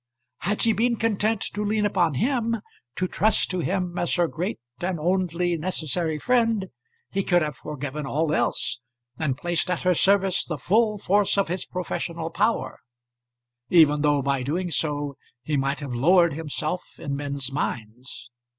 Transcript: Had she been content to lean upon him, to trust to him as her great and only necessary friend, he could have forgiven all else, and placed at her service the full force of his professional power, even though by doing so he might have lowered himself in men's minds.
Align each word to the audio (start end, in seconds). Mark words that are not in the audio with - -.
Had 0.39 0.63
she 0.63 0.73
been 0.73 0.95
content 0.95 1.41
to 1.53 1.63
lean 1.63 1.85
upon 1.85 2.15
him, 2.15 2.55
to 2.95 3.07
trust 3.07 3.51
to 3.51 3.59
him 3.59 3.99
as 3.99 4.15
her 4.15 4.27
great 4.27 4.57
and 4.79 4.99
only 4.99 5.55
necessary 5.57 6.17
friend, 6.17 6.69
he 7.11 7.21
could 7.21 7.43
have 7.43 7.55
forgiven 7.55 8.07
all 8.07 8.33
else, 8.33 8.79
and 9.19 9.37
placed 9.37 9.69
at 9.69 9.83
her 9.83 9.93
service 9.93 10.43
the 10.43 10.57
full 10.57 10.97
force 10.97 11.37
of 11.37 11.49
his 11.49 11.65
professional 11.67 12.31
power, 12.31 12.79
even 13.69 14.01
though 14.01 14.23
by 14.23 14.41
doing 14.41 14.71
so 14.71 15.17
he 15.43 15.55
might 15.55 15.81
have 15.81 15.93
lowered 15.93 16.33
himself 16.33 16.97
in 16.97 17.15
men's 17.15 17.51
minds. 17.51 18.31